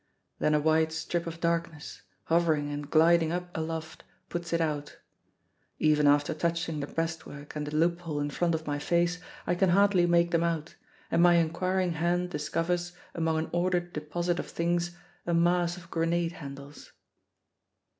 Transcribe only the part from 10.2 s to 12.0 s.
them out, and my inquiring